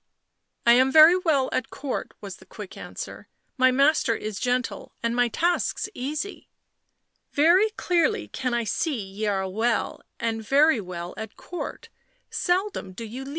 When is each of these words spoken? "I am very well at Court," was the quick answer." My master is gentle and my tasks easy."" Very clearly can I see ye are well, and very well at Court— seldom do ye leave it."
"I 0.65 0.73
am 0.73 0.91
very 0.91 1.15
well 1.15 1.47
at 1.51 1.69
Court," 1.69 2.15
was 2.21 2.37
the 2.37 2.45
quick 2.47 2.75
answer." 2.75 3.27
My 3.59 3.69
master 3.69 4.15
is 4.15 4.39
gentle 4.39 4.93
and 5.03 5.15
my 5.15 5.27
tasks 5.27 5.87
easy."" 5.93 6.49
Very 7.33 7.69
clearly 7.77 8.27
can 8.27 8.55
I 8.55 8.63
see 8.63 8.99
ye 8.99 9.27
are 9.27 9.47
well, 9.47 10.01
and 10.19 10.41
very 10.43 10.81
well 10.81 11.13
at 11.17 11.37
Court— 11.37 11.89
seldom 12.31 12.93
do 12.93 13.05
ye 13.05 13.19
leave 13.19 13.27
it." 13.27 13.29